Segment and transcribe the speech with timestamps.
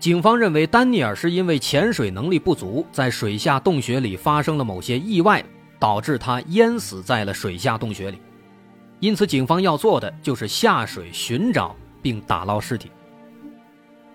[0.00, 5.44] 警方认为丹尼尔是因为潜水能力不足，在水下洞穴里发生了某些意外，
[5.78, 8.18] 导致他淹死在了水下洞穴里。
[8.98, 12.90] 因此，警方要做的就是下水寻找并打捞尸体。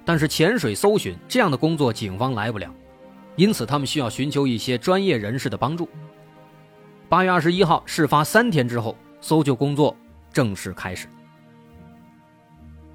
[0.03, 2.67] 但是，潜水搜寻这样的工作，警方来不了，
[3.35, 5.87] 因此他们需要寻求一些专业人士的帮助。
[7.07, 9.95] 八月二十一号，事发三天之后，搜救工作
[10.33, 11.07] 正式开始。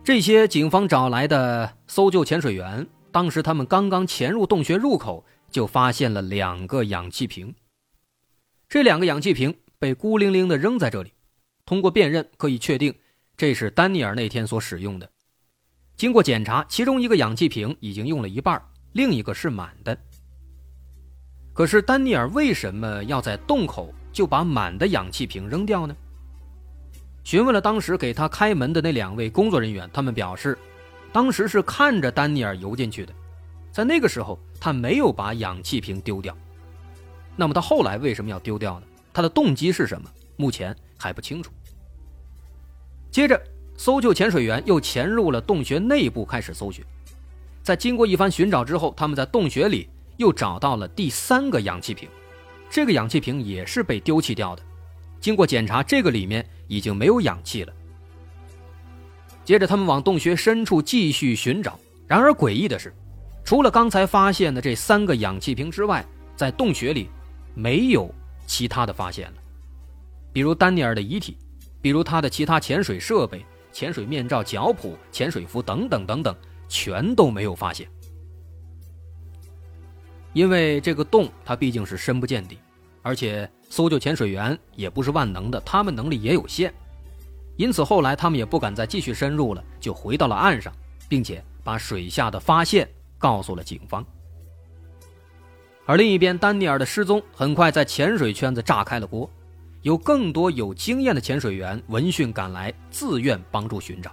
[0.03, 7.55] 这些警方找来的搜救潜水员，当时他们刚刚潜入洞穴入口，就发现了两个氧气瓶。
[8.67, 11.13] 这两个氧气瓶被孤零零的扔在这里，
[11.67, 12.95] 通过辨认可以确定
[13.37, 15.09] 这是丹尼尔那天所使用的。
[15.97, 18.61] 经过检查，其中一个氧气瓶已经用了一半，
[18.93, 19.97] 另一个是满的。
[21.53, 23.93] 可是丹尼尔为什么要在洞口？
[24.13, 25.95] 就把满的氧气瓶扔掉呢？
[27.23, 30.59] 询问了当时给他开门的那两位工作人员，他们表示，
[31.13, 33.13] 当时是看着丹尼尔游进去的，
[33.71, 36.37] 在那个时候他没有把氧气瓶丢掉。
[37.37, 38.87] 那么他后来为什么要丢掉呢？
[39.13, 40.11] 他的动机是什么？
[40.37, 41.53] 目前还不清楚。
[43.11, 43.41] 接着，
[43.77, 46.85] 搜救潜水员又潜入了洞穴内部开始搜寻，
[47.63, 52.09] 在经过一番寻找之后，他们在洞穴里又找到了第三个氧气瓶。
[52.71, 54.63] 这个氧气瓶也是被丢弃掉的。
[55.21, 57.73] 经过检查，这个里面已经没有氧气了。
[59.45, 61.77] 接着，他们往洞穴深处继续寻找。
[62.07, 62.95] 然而，诡异的是，
[63.45, 67.11] 除了刚才发现的这三个氧气瓶之外，在洞穴里
[67.55, 68.09] 没有
[68.47, 69.43] 其他的发现了。
[70.33, 71.37] 比如丹尼尔的遗体，
[71.83, 76.33] 比如他的其他潜水设备、潜水面罩、脚蹼、潜水服等等等等，
[76.69, 77.89] 全都没有发现。
[80.33, 82.57] 因为这个洞它毕竟是深不见底，
[83.03, 86.75] 而且搜救潜水员也不是万能的，他们能力也有限，
[87.57, 90.71] 因此后来他们也不敢再继续深入了，就回到了岸上，
[91.09, 92.87] 并且把水下的发现
[93.17, 94.05] 告诉了警方。
[95.87, 99.29] 而另一边，丹尼尔的失踪很快在潜水圈子炸开了锅，
[99.83, 104.13] 有更多有经验的潜水员闻讯赶来，自愿帮助寻找。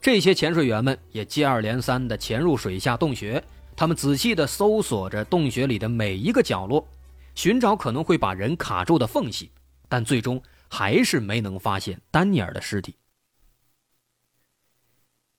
[0.00, 3.42] 这些潜水员们也接二连三地潜入水下洞穴。
[3.76, 6.86] 他们仔细地搜索着洞穴里的每一个角落，
[7.34, 9.50] 寻找可能会把人卡住的缝隙，
[9.88, 12.96] 但最终还是没能发现丹尼尔的尸体。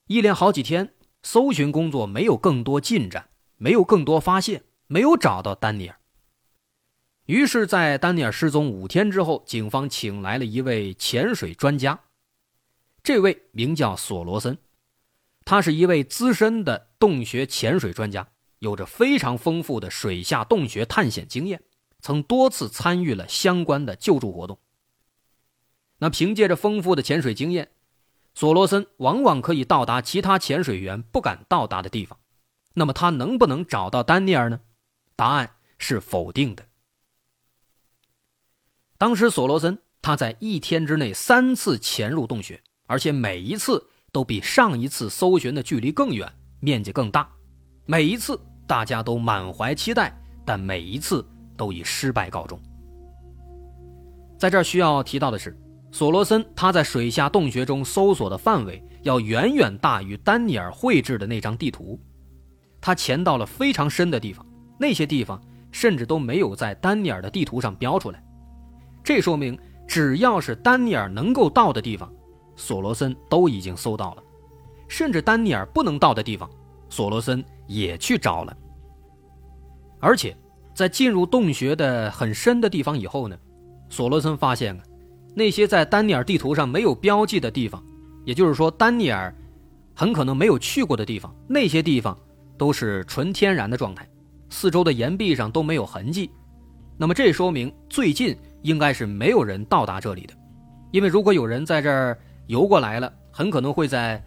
[0.06, 5.98] 一连好几天，搜寻工作没有更多进展，没有更多发现，没有找到丹尼尔。
[7.26, 11.98] 于是，在丹尼尔失踪五天之后，警方请来了一位潜水专家，
[13.02, 14.58] 这位名叫索罗森，
[15.44, 18.28] 他是一位资深的洞穴潜水专家。
[18.58, 21.60] 有着非常丰富的水下洞穴探险经验，
[22.02, 24.58] 曾多次参与了相关的救助活动。
[25.98, 27.70] 那凭借着丰富的潜水经验，
[28.34, 32.18] 索罗森往往可以到达其他潜水员不敢到达的地方。
[32.74, 34.60] 那么他能不能找到丹尼尔呢？
[35.14, 36.66] 答案是否定的。
[38.98, 47.30] 当时索罗森他在一天之内三次潜入洞穴，而且每一次都比上一次搜寻的距离更远，面积更大，
[47.86, 48.38] 每一次。
[48.64, 51.22] 大家都满怀期待，但每一次
[51.62, 52.58] 都以失败告终。
[54.36, 55.56] 在这儿需要提到的是，
[55.92, 61.96] 索罗森他在水下洞穴中搜索的范围要远远大于丹尼尔绘制的那张地图。
[62.80, 64.44] 他潜到了非常深的地方，
[64.76, 65.40] 那些地方
[65.70, 68.20] 甚至都没有在丹尼尔的地图上标出来。
[69.04, 69.56] 这说明，
[69.86, 72.12] 只要是丹尼尔能够到的地方，
[72.56, 74.22] 索罗森都已经搜到了；
[74.88, 76.50] 甚至丹尼尔不能到的地方，
[76.88, 78.56] 索罗森也去找了。
[80.00, 80.36] 而且，
[80.74, 83.36] 在进入洞穴的很深的地方以后呢，
[83.88, 84.82] 索罗森发现啊，
[85.34, 87.82] 那些在丹尼尔地图上没有标记的地方，
[88.24, 89.34] 也就是说，丹尼尔
[89.94, 92.18] 很可能没有去过的地方，那些地方
[92.56, 94.08] 都是纯天然的状态，
[94.48, 96.30] 四周的岩壁上都没有痕迹。
[96.96, 100.34] 那么，这说明最近应该是没有人到达这里的，
[100.90, 104.22] 因为如果有人在这儿游过来了，很可能会在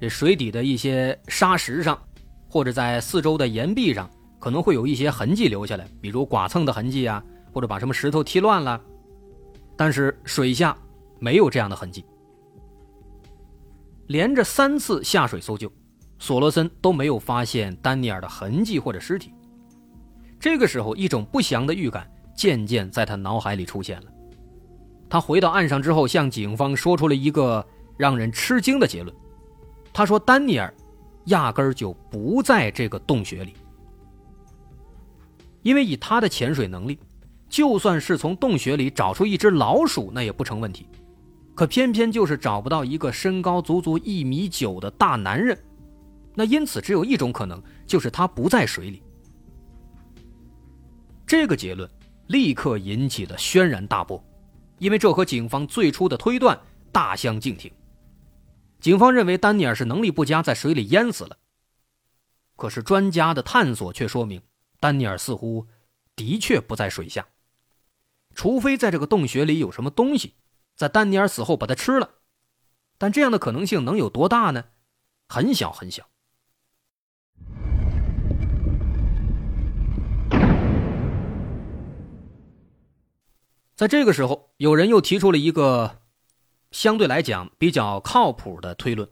[0.00, 1.96] 这水底的一些沙石上，
[2.48, 4.10] 或者在四周的岩壁上。
[4.44, 8.78] 可能会有一些痕迹留下来，比如剐蹭的痕迹啊，或者把什么石头踢乱了。
[9.74, 10.76] 但是水下
[11.18, 12.04] 没有这样的痕迹。
[14.08, 15.72] 连着三次下水搜救，
[16.18, 19.32] 索罗森都没有发现丹尼尔的痕迹或者尸体。
[20.38, 22.06] 这个时候，一种不祥的预感
[22.36, 24.06] 渐渐在他脑海里出现了。
[25.08, 27.66] 他回到岸上之后，向警方说出了一个
[27.96, 29.16] 让人吃惊的结论。
[29.90, 30.70] 他说：“丹尼尔
[31.28, 33.54] 压根儿就不在这个洞穴里，
[35.64, 36.96] 因为以他的潜水能力，
[37.48, 40.86] 就算是从洞穴里找出一只老鼠，那也不成问题。
[41.56, 45.58] 可偏偏就是找不到一个身高足足一米九的大男人。
[46.34, 49.02] 那因此，只有一种可能，就是他不在水里。
[51.26, 51.88] 这个结论
[52.26, 54.22] 立刻引起了轩然大波。”
[54.78, 57.70] 因为这和警方最初的推断大相径庭。
[58.80, 61.36] 警方认为丹尼尔是能力不佳，在水里淹死了。
[62.56, 64.42] 可是专家的探索却说明，
[64.84, 65.66] 丹尼尔似乎
[66.14, 67.26] 的确不在水下，
[68.34, 70.34] 除非在这个洞穴里有什么东西，
[70.76, 72.16] 在丹尼尔死后把它吃了。
[72.98, 74.66] 但这样的可能性能有多大呢？
[75.26, 76.06] 很小很小。
[83.74, 86.02] 在这个时候，有人又提出了一个
[86.72, 89.08] 相对来讲比较靠谱的推论。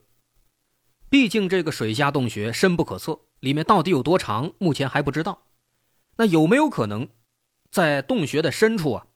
[1.09, 5.47] 毕竟这个水下洞穴深不可测，里面到底有多长，目前还不知道。
[6.17, 7.09] 那有没有可能，
[7.71, 9.07] 在洞穴的深处啊，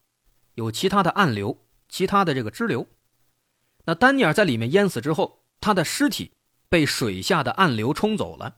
[0.55, 2.87] 有其他的暗流、其他的这个支流？
[3.85, 6.31] 那丹尼尔在里面淹死之后，他的尸体
[6.67, 8.57] 被水下的暗流冲走了。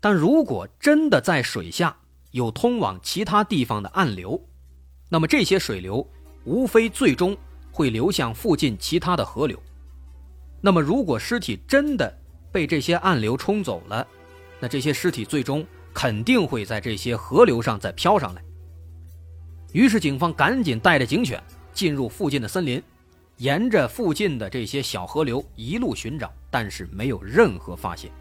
[0.00, 1.98] 但如果真的在水下
[2.30, 4.48] 有通往其他地方的暗流，
[5.08, 6.08] 那么这些水流
[6.44, 7.36] 无非最终
[7.72, 9.60] 会流向附近其他的河流。
[10.60, 12.16] 那么如果尸体真的
[12.52, 14.06] 被这些暗流冲走了，
[14.60, 15.66] 那这些尸体最终
[15.98, 18.40] 肯定会在这些河流上再飘上来。
[19.72, 21.42] 于是警方赶紧带着警犬
[21.72, 22.80] 进入附近的森林，
[23.38, 28.12] 沿着附近的这些小河流一路寻找，但是没有任何发现。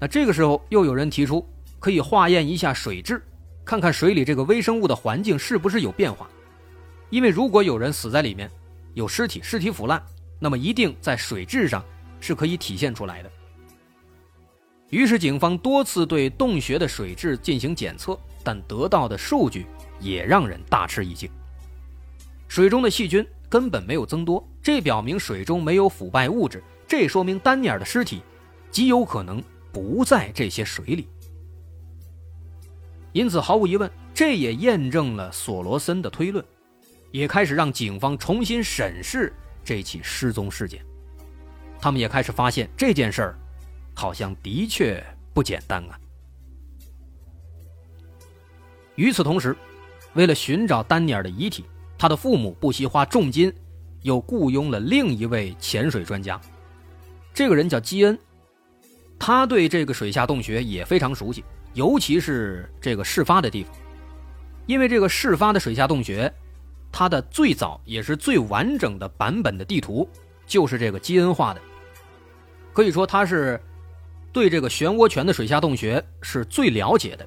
[0.00, 1.46] 那这个时候又有人提出
[1.78, 3.22] 可以化验一下水质。
[3.66, 6.26] 看看水里这个微生物的环境是不是有变化，
[7.10, 8.50] 因为如果有人死在里面，
[8.94, 10.02] 有尸体，尸体腐烂，
[10.38, 11.84] 那么一定在水质上
[12.18, 13.30] 是可以体现出来的。
[14.94, 19.66] 于是警方多次对洞穴的水质进行检测，但得到的数据
[19.98, 21.28] 也让人大吃一惊。
[22.46, 28.22] 水中的细菌根本没有增多，这表明水中没有腐败物质，这说明丹尼尔的尸体
[28.70, 29.42] 极有可能
[29.72, 31.08] 不在这些水里。
[33.10, 36.44] 因此，毫无疑问，这也验证了索罗森的推论，
[37.10, 39.32] 也开始让警方重新审视
[39.64, 40.80] 这起失踪事件。
[41.80, 43.38] 他们也开始发现这件事儿，
[43.94, 45.02] 好像的确
[45.32, 45.98] 不简单啊。
[48.96, 49.56] 与此同时，
[50.14, 51.64] 为了寻找丹尼尔的遗体，
[51.98, 53.52] 他的父母不惜花重金，
[54.02, 56.40] 又雇佣了另一位潜水专家。
[57.32, 58.18] 这个人叫基恩，
[59.18, 61.44] 他对这个水下洞穴也非常熟悉。
[61.72, 63.74] 尤其是这个事发的地方，
[64.66, 66.32] 因为这个事发的水下洞穴，
[66.92, 70.08] 它的最早也是最完整的版本的地图，
[70.46, 71.60] 就是这个基恩画的。
[72.72, 73.60] 可以说，他是
[74.34, 77.26] 对这个漩涡泉的水下洞穴是最了解的。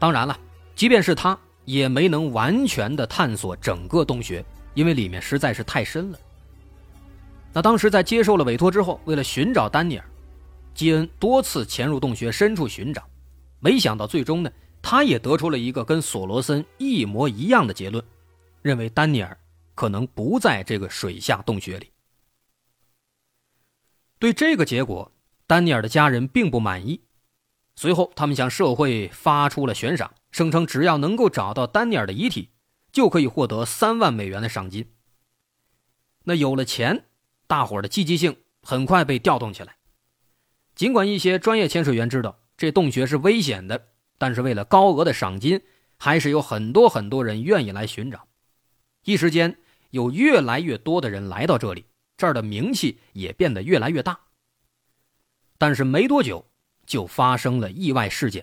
[0.00, 0.38] 当然了，
[0.74, 6.18] 即便是他，也没能完全的探索整个洞穴，因为里面实在是太深了。
[7.52, 10.04] 那当时在接受了委托之后，为了寻找丹尼尔。
[10.72, 13.06] 基恩多次潜入洞穴深处寻找，
[13.58, 14.50] 没想到最终呢，
[14.80, 18.02] 他也得出了一个跟索罗森一模一样的结论，
[18.62, 19.36] 认为丹尼尔
[19.74, 21.90] 可能不在这个水下洞穴里。
[24.18, 25.10] 对这个结果，
[25.50, 27.02] 丹尼尔的家人并不满意。
[27.74, 32.50] 随后，他们向社会发出了悬赏，声称只要能够找到丹尼尔的遗体，
[32.92, 34.92] 就可以获得三万美元的赏金。
[36.22, 37.06] 那有了钱，
[37.48, 39.74] 大伙的积极性很快被调动起来。
[40.76, 43.88] 尽管一些专业潜水员知道这洞穴是危险的，
[44.18, 45.60] 但是为了高额的赏金，
[45.96, 48.28] 还是有很多很多人愿意来寻找。
[49.02, 49.56] 一时间，
[49.90, 54.20] 有越来越多的人来到这里，这儿的名气也变得越来越大。
[55.60, 56.42] 但是没多久，
[56.86, 58.42] 就发生了意外事件。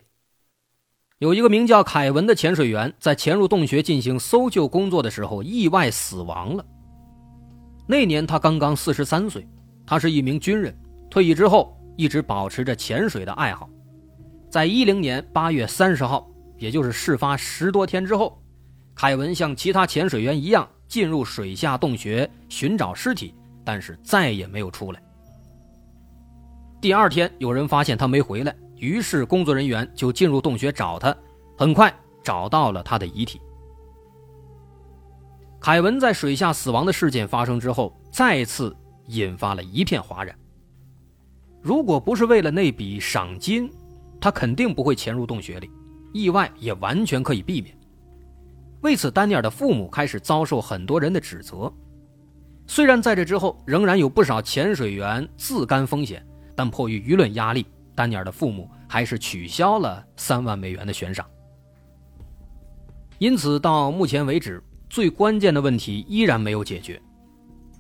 [1.18, 6.64] 有一个名叫凯文的潜水员在潜入洞穴进行搜救工作的时候意外死亡了。
[7.88, 9.48] 那年他刚刚四十三岁，
[9.84, 10.78] 他是一名军人，
[11.10, 11.76] 退役之后。
[12.00, 13.68] 一直保持着潜水的爱好，
[14.52, 18.40] 在一零年八月三十号，也就是事发十多天之后，
[18.94, 23.34] 凯文像其他潜水员一样进入水下洞穴寻找尸体，
[23.66, 25.02] 但是再也没有出来。
[26.80, 31.16] 第二天，有人发现他没回来，于是工作人员就进入洞穴找他，
[31.58, 31.92] 很快
[32.24, 33.42] 找到了他的遗体。
[35.60, 38.76] 凯文在水下死亡的事件发生之后，再次
[39.08, 40.38] 引发了一片哗然。
[41.64, 43.70] 如果不是为了那笔赏金，
[44.22, 45.72] 他肯定不会潜入洞穴里，
[46.14, 47.76] 意外也完全可以避免。
[48.82, 51.74] 为此，丹尼尔的父母开始遭受很多人的指责。
[52.68, 56.24] 虽然在这之后仍然有不少潜水员自甘风险，
[56.58, 61.24] 但迫于舆论压力，丹尼尔的父母还是取消了三万美元的悬赏。
[63.20, 64.60] 因此，到目前为止，
[64.90, 67.00] 最关键的问题依然没有解决。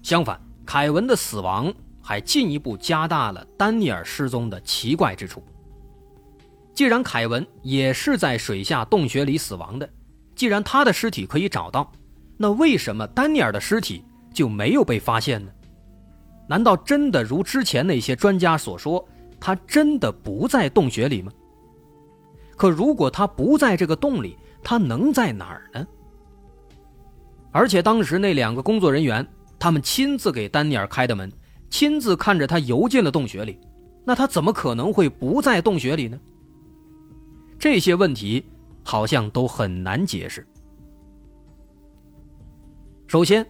[0.03, 5.43] 相反，凯文的死亡还进一步加大了丹尼尔失踪的奇怪之处。
[6.75, 9.89] 既然凯文也是在水下洞穴里死亡的，
[10.35, 11.91] 既然他的尸体可以找到，
[12.37, 15.51] 那为什么丹尼尔的尸体就没有被发现呢？
[16.47, 19.05] 难道真的如之前那些专家所说，
[19.39, 21.31] 他真的不在洞穴里吗？
[22.55, 25.85] 可如果他不在这个洞里，他能在哪儿呢？
[27.51, 29.27] 而且当时那两个工作人员，
[29.59, 31.31] 他们亲自给丹尼尔开的门，
[31.69, 33.59] 亲自看着他游进了洞穴里，
[34.05, 36.19] 那他怎么可能会不在洞穴里呢？
[37.59, 38.43] 这些问题。
[38.89, 40.47] 好像都很难解释。
[43.05, 43.45] 首先，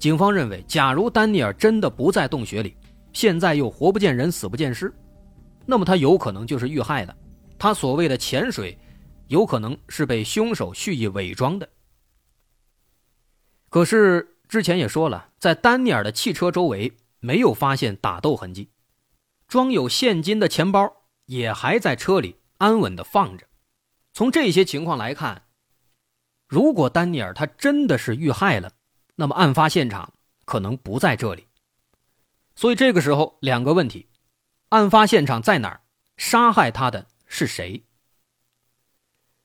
[0.00, 2.74] 警方认为，假如丹尼尔真的不在洞穴里，
[3.12, 4.90] 现在又活不见人、死不见尸，
[5.66, 7.14] 那么他有可能就是遇害的。
[7.58, 8.78] 他所谓的潜水，
[9.28, 11.68] 有可能是被凶手蓄意伪装的。
[13.68, 18.70] 可是之前也说了，在丹尼尔的汽车周围没有发现打斗痕迹，
[19.46, 20.90] 装有现金的钱包
[21.26, 23.46] 也还在车里安稳的放着。
[24.14, 25.42] 从这些情况来看，
[26.48, 28.72] 如果丹尼尔他真的是遇害了，
[29.20, 30.14] 那么案发现场
[30.46, 31.46] 可能不在这里。
[32.56, 34.08] 所以这个时候，两个问题：
[34.70, 35.82] 案发现场在哪儿？
[36.16, 37.84] 杀害他的是谁？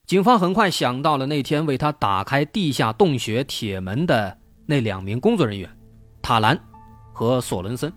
[0.05, 5.69] 警方很快想到了那天为他打开地下洞穴铁门的那两名工作人员——
[6.23, 6.57] 塔兰
[7.11, 7.91] 和索伦森。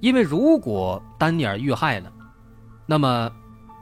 [0.00, 2.10] 因为如果丹尼尔遇害了，
[2.86, 3.30] 那么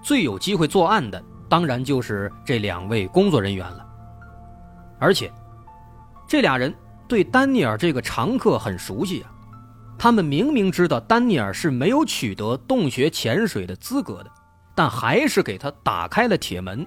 [0.03, 1.23] 最有机会作案的。
[1.49, 3.87] 当然就是这两位工作人员了，
[4.99, 5.33] 而且，
[6.27, 6.75] 这俩人
[7.09, 9.33] 对丹尼尔这个常客很熟悉啊。
[9.99, 14.31] 他们明明知道丹尼尔是没有取得洞穴潜水的资格的，
[14.75, 16.87] 但还是给他打开了铁门，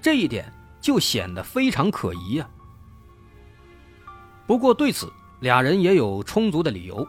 [0.00, 2.50] 这一点就显得非常可疑啊。
[4.46, 7.06] 不过对此，俩人也有充足的理由。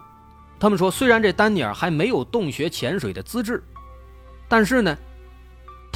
[0.60, 3.62] 他们说，虽然这丹尼尔还没有洞穴潜水的资质，
[4.48, 4.96] 但是呢。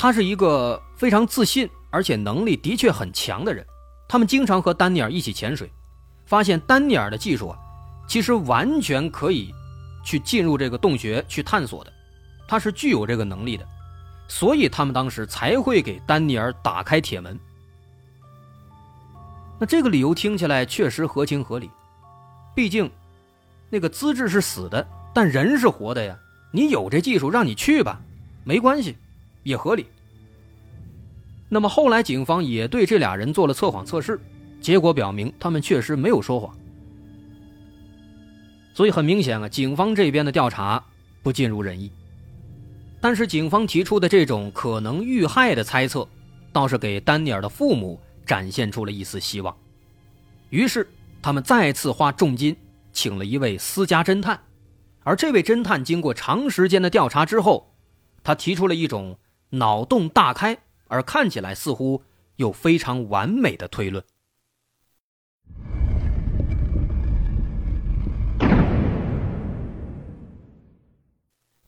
[0.00, 3.66] 他是一个非常自信，而且能力的确很强的人。
[4.08, 5.68] 他们经常和丹尼尔一起潜水，
[6.28, 7.58] 发现丹尼尔的技术啊，
[8.06, 9.52] 其实完全可以
[10.04, 11.92] 去进入这个洞穴去探索的。
[12.46, 13.66] 他是具有这个能力的，
[14.28, 17.38] 所以他们当时才会给丹尼尔打开铁门。
[19.58, 21.70] 那这个理由听起来确实合情合理，
[22.54, 22.90] 毕竟
[23.70, 26.16] 那个资质是死的，但人是活的呀。
[26.52, 28.00] 你有这技术，让你去吧，
[28.44, 28.96] 没关系。
[29.44, 29.86] 也合理。
[31.48, 34.20] 那么后来，警方也对这俩人做了测谎测试，
[34.60, 36.56] 结果表明他们确实没有说谎。
[38.74, 40.84] 所以很明显啊，警方这边的调查
[41.22, 41.90] 不尽如人意。
[43.00, 46.06] 但是警方提出的这种可能遇害的猜测，
[46.52, 49.56] 倒是给丹尼尔的父母展现出了一丝希望。
[50.50, 50.88] 于是
[51.22, 52.56] 他们再次花重金
[52.92, 54.40] 请了一位私家侦探，
[55.02, 57.70] 而这位侦探经过长时间的调查之后，
[58.22, 59.18] 他提出了一种。
[59.50, 62.02] 脑洞大开，而看起来似乎
[62.36, 64.04] 又非常完美的推论。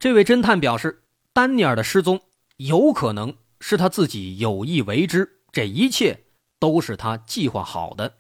[0.01, 1.03] 这位侦探表示，
[1.35, 2.23] 丹尼尔的失踪
[2.57, 6.25] 有可能是他自己有意为之，这一切
[6.59, 8.15] 都是他计划好的，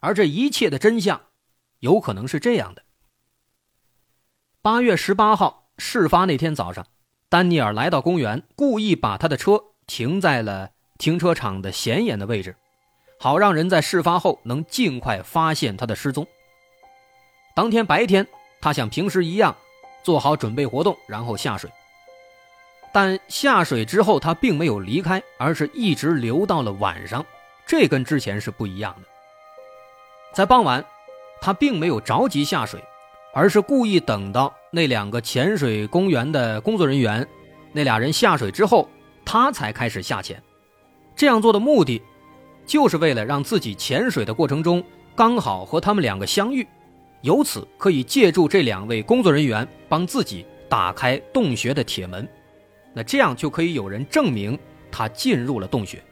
[0.00, 1.18] 而这一切的真相
[1.78, 2.82] 有可能是这样的：
[4.60, 6.86] 八月十八号，事发那天早上。
[7.30, 12.54] 丹尼尔来到公园，故意把他的车停在了停车场的显眼的位置，
[13.18, 16.26] 好让人在事发后能尽快发现他的失踪。
[17.54, 18.28] 当天白天，
[18.60, 19.56] 他像平时一样
[20.06, 21.68] 做好准备活动，然后下水。
[22.92, 27.26] 但下水之后，他并没有离开，而是一直留到了晚上。
[27.66, 29.08] 这跟之前是不一样的。
[30.32, 30.84] 在傍晚，
[31.40, 32.80] 他并没有着急下水。
[33.34, 37.26] 而是故意等到那两个潜水公园的工作人员，
[37.72, 38.88] 那俩人下水之后，
[39.24, 40.40] 他才开始下潜。
[41.16, 42.00] 这样做的目的，
[42.64, 44.82] 就是为了让自己潜水的过程中
[45.16, 46.64] 刚好和他们两个相遇，
[47.22, 52.26] 由此可以借助这两位工作人员帮自己打开洞穴的铁门。
[52.92, 54.58] 那这样就可以有人证明
[54.90, 56.02] 他进入了洞穴。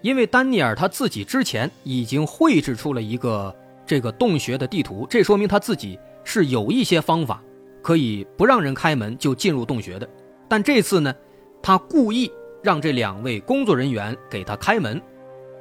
[0.00, 3.54] 因为丹尼尔他自己之前已经绘制出了一个。
[3.84, 7.42] 这个洞穴的地图，这说明他自己是有一些方法
[7.82, 10.08] 可以不让人开门就进入洞穴的，
[10.48, 11.12] 但这次呢，
[11.60, 12.30] 他故意
[12.62, 15.02] 让这两位工作人员给他开门，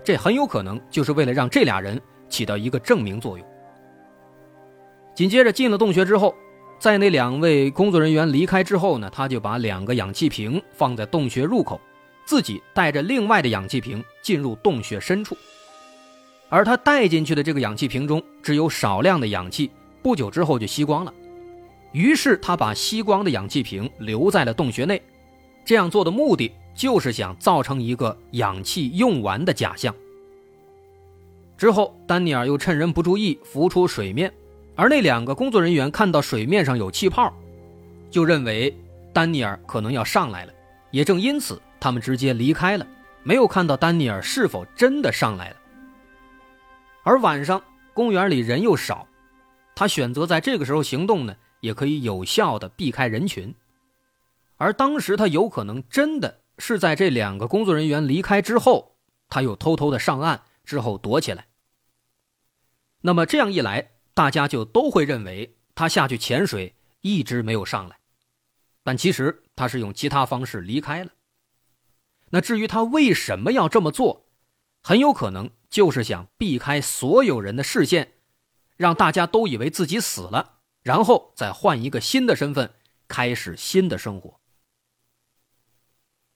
[0.03, 3.46] 这很有可能就是为了让这俩人起到一个证明作用。
[5.13, 6.34] 紧接着进了洞穴之后，
[6.80, 11.80] 在那两位工作人员离开之后呢，他就把两个氧气瓶放在洞穴入口，
[12.25, 15.38] 自己带着另外的氧气瓶进入洞穴深处。
[16.50, 19.70] 而他带进去的这个氧气瓶中只有少量的氧气，
[20.01, 21.13] 不久之后就吸光了。
[21.91, 25.01] 于是他把吸光的氧气瓶留在了洞穴内，
[25.63, 29.94] 这样做的目的就是想造成一个氧气用完的假象。
[31.58, 34.34] 之后，丹尼尔又趁人不注意浮出水面，
[34.75, 37.34] 而那两个工作人员看到水面上有气泡，
[38.10, 38.75] 就认为
[39.13, 40.54] 丹尼尔可能要上来了。
[40.92, 42.86] 也正因此，他们直接离开了，
[43.24, 45.56] 没有看到丹尼尔是否真的上来了。
[47.04, 47.62] 而晚上
[47.94, 49.08] 公园里人又少，
[49.75, 53.54] 他选择在这个时候行动呢，也可以有效的避开人群。
[54.58, 58.96] 而当时他有可能真的是在这两个工作人员离开之后，
[59.30, 61.48] 他又偷偷的上岸之后躲起来。
[63.01, 67.98] 那么这样一来，大家就都会认为他下去潜水一直没有上来，
[68.84, 71.10] 但其实他是用其他方式离开了。
[72.30, 74.28] 那至于他为什么要这么做，
[74.84, 75.50] 很有可能。
[75.72, 78.12] 就是想避开所有人的视线，
[78.75, 82.74] 让大家都以为自己死了，然后再换一个新的身份，
[83.08, 84.40] 开始新的生活。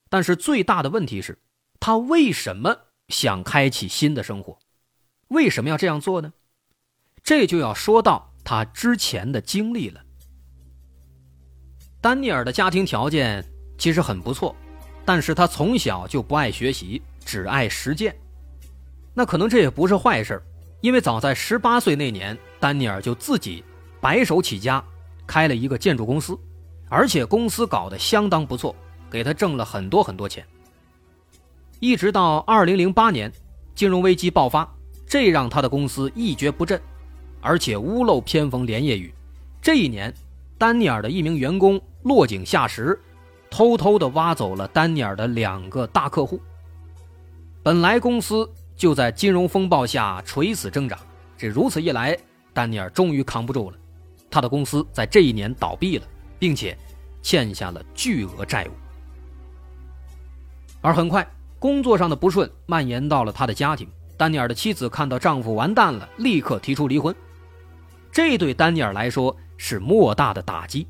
[0.10, 1.38] 但是最大的问题是，
[1.80, 4.58] 他为什么想开启新的生活？
[5.28, 6.34] 为什么要这样做呢？
[7.26, 10.00] 这就要说到他之前的经历了。
[12.00, 13.44] 丹尼尔的家庭条件
[13.80, 14.56] 其实很不错，
[15.04, 18.16] 但是他从小就不爱学习，只爱实践。
[19.16, 20.40] 那可能这也不是坏事
[20.82, 23.64] 因为早在十八岁那年，丹尼尔就自己
[24.00, 24.84] 白手起家，
[25.26, 26.38] 开了一个建筑公司，
[26.90, 28.76] 而且公司搞得相当不错，
[29.10, 30.46] 给他挣了很多很多钱。
[31.80, 33.34] 一直到二零零八年，
[33.74, 34.72] 金融危机爆发，
[35.08, 36.80] 这让他的公司一蹶不振，
[37.46, 39.14] 而且屋漏偏逢连夜雨。
[39.62, 40.14] 这一年，
[40.58, 43.00] 丹尼尔的一名员工落井下石，
[43.50, 46.42] 偷偷的挖走了丹尼尔的两个大客户。
[47.64, 48.50] 本来公司。
[48.78, 51.00] 就在金融风暴下垂死挣扎，
[51.38, 52.14] 这如此一来，
[52.54, 53.78] 丹尼尔终于扛不住了，
[54.30, 56.06] 他的公司在这一年倒闭了，
[56.38, 56.78] 并且
[57.22, 58.72] 欠下了巨额债务。
[60.82, 61.26] 而很快，
[61.58, 67.16] 工作上的不顺蔓延到了他的家庭，丹尼尔的妻子看到丈夫完蛋了，立刻提出离婚，
[68.16, 70.88] 这对丹尼尔来说是莫大的打击。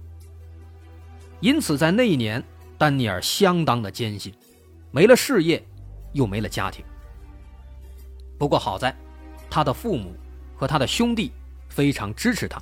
[1.40, 2.44] 因此，在那一年，
[2.78, 4.32] 丹尼尔相当的艰辛，
[4.92, 5.66] 没了事业，
[6.14, 6.86] 又没了家庭。
[8.38, 8.96] 不过好在，
[9.50, 10.16] 他的父母
[10.56, 11.32] 和他的兄弟
[11.68, 12.62] 非常支持他。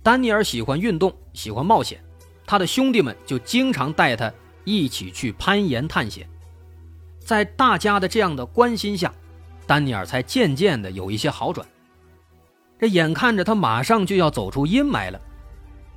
[0.00, 2.00] 丹尼尔喜欢运动，喜欢冒险，
[2.46, 6.24] 他的兄弟们就经常带他一起去攀岩探险。
[7.18, 9.12] 在大家的这样的关心下，
[9.66, 11.66] 丹尼尔才渐渐的有一些好转。
[12.78, 15.20] 这眼看着他马上就要走出阴霾了，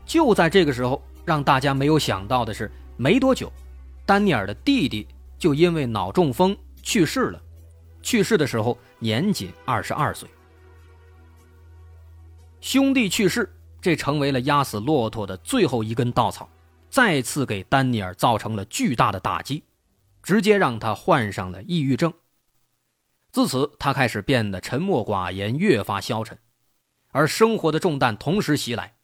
[0.05, 3.51] 就在这个时候，让大家没有想到的是，没多久，
[4.05, 7.41] 丹尼尔的弟弟就因为脑中风去世了。
[8.01, 10.29] 去世的时候年仅二十二岁。
[12.61, 16.49] 兄弟去世，这成为了压死骆驼的最后一根稻草，
[16.89, 19.63] 再次给丹尼尔造成了巨大的打击，
[20.23, 22.13] 直接让他患上了抑郁症。
[23.31, 26.37] 自此，他开始变得沉默寡言，越发消沉，
[27.11, 28.95] 而生活的重担同时袭来。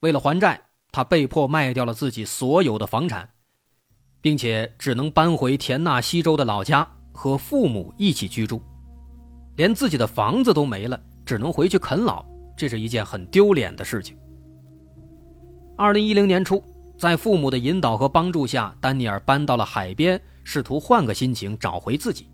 [0.00, 0.60] 为了还债，
[0.90, 3.28] 他被迫卖掉了自己所有的房产，
[4.20, 6.86] 并且只能搬回田纳西州的老家。
[7.14, 8.62] 和父母一起居住，
[9.56, 12.24] 连自己的房子都没了，只能回去啃老，
[12.56, 14.16] 这是一件很丢脸的事情。
[15.76, 16.64] 二零一零年初，
[16.96, 22.26] 在父母的引导和帮助下，丹尼尔搬到了海边，试图换个心情，找回自己。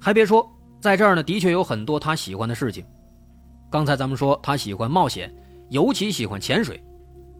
[0.00, 2.82] 还别说，在这儿呢，的确有很多他喜欢的事情。
[3.70, 5.34] 刚才咱们说他喜欢冒险，
[5.68, 6.82] 尤其喜欢潜水。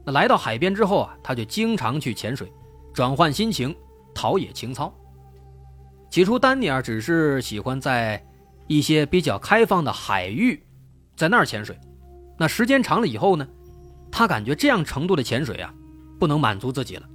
[0.04, 2.52] 那来到海边之后啊，他就经常去潜水，
[2.92, 3.74] 转换心情，
[4.14, 4.92] 陶冶情操。
[6.10, 8.22] 起初，丹尼尔只是喜欢在
[8.66, 10.62] 一些比较开放的海域，
[11.16, 11.78] 在那儿潜水。
[12.38, 13.46] 那时间长了以后呢，
[14.10, 15.72] 他感觉这样程度的潜水啊，
[16.18, 17.06] 不能满足自己了，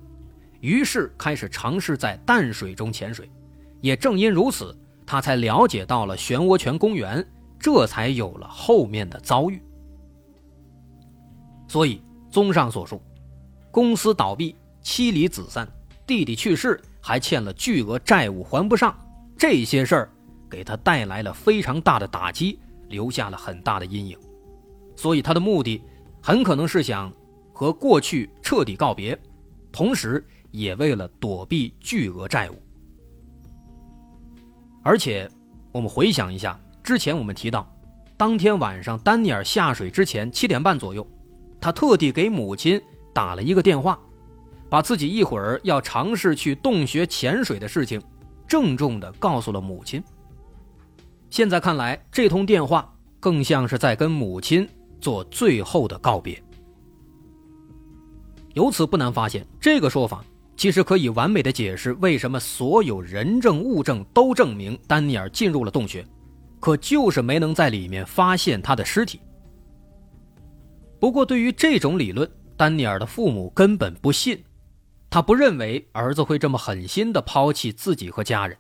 [0.60, 3.30] 于是开始尝试在淡水中潜水。
[3.82, 7.26] 也正因如此，他才了解到了漩涡泉公园，
[7.63, 9.62] 这才有了后面的遭遇。
[11.69, 13.02] 所以，综上所述，
[13.71, 15.65] 公司倒闭，妻离子散，
[16.06, 16.78] 弟弟去世。
[17.06, 18.97] 还欠了巨额债务还不上，
[19.38, 20.10] 这些事儿
[20.49, 24.17] 给他带来了非常大的打击，留下了很大的阴影。
[24.95, 25.84] 所以他的目的
[26.21, 27.12] 很可能是想
[27.52, 29.19] 和过去彻底告别，
[29.69, 32.56] 同时也为了躲避巨额债务。
[34.82, 35.30] 而且，
[35.73, 37.65] 我们回想一下，之前我们提到，
[38.17, 41.08] 当天晚上丹尼尔下水之前七点半左右，
[41.62, 42.82] 他特地给母亲
[43.13, 43.98] 打了一个电话，
[44.69, 48.02] 把自己一会儿要尝试去洞穴潜水的事情，
[48.48, 50.04] 郑重地告诉了母亲。
[51.30, 54.67] 现在看来，这通电话更像是在跟母亲
[55.00, 56.41] 做最后的告别。
[58.54, 60.24] 由此不难发现，这个说法。
[60.56, 66.06] 其实可以完美的解释为什么所有人证物证都证明丹尼尔进入了洞穴，
[66.63, 69.19] 可就是没能在里面发现他的尸体。
[70.97, 74.41] 不过，对于这种理论，丹尼尔的父母根本不信，
[75.10, 78.58] 他不认为儿子会这么狠心的抛弃自己和家人。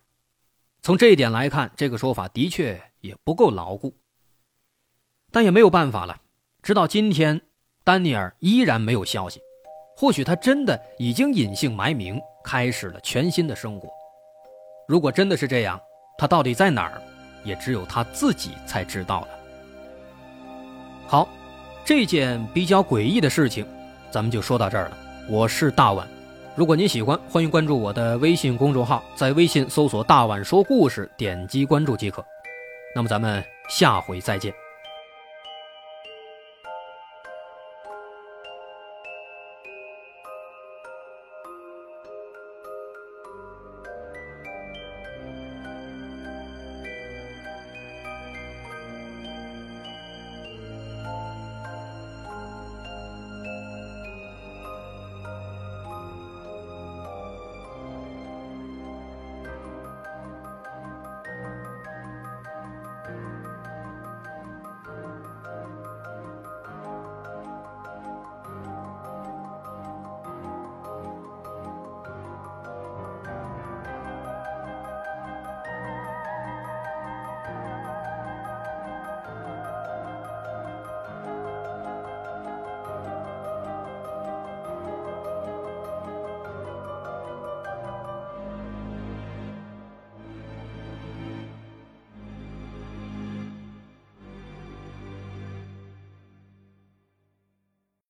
[0.81, 3.95] 从这一点来看，这个说法的确也不够牢固。
[5.31, 6.19] 但也没有办法了，
[6.61, 7.39] 直到今天，
[7.85, 9.39] 丹尼尔依然没有消息。
[9.95, 13.87] 或许他真的已经隐姓埋名，开始了全新的生活。
[14.89, 15.79] 如果真的是这样，
[16.17, 17.01] 他到底在哪儿，
[17.43, 19.27] 也只有他自己才知道了。
[21.05, 21.27] 好，
[21.85, 23.65] 这件比较诡异的事情，
[24.09, 24.97] 咱们就说到这儿了。
[25.29, 26.07] 我是大碗，
[26.55, 32.23] 如果您喜欢，欢迎关注我的微信公众号，在微信搜索“大碗说故事”，点击关注即可。
[32.95, 34.62] 那么咱们下回再见。